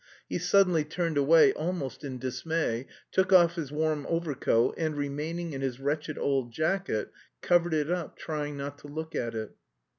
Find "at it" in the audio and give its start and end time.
9.13-9.55